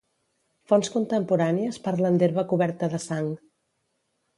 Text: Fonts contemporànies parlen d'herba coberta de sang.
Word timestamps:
Fonts 0.71 0.89
contemporànies 0.95 1.79
parlen 1.91 2.21
d'herba 2.25 2.49
coberta 2.57 2.95
de 2.97 3.05
sang. 3.09 3.33